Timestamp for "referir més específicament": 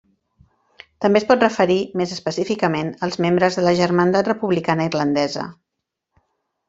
1.45-2.89